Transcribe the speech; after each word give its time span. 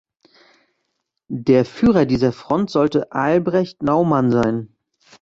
Der 1.27 1.63
Führer 1.63 2.07
dieser 2.07 2.31
Front 2.31 2.71
sollte 2.71 3.11
Albrecht 3.11 3.83
Naumann 3.83 4.31
sein. 4.31 4.75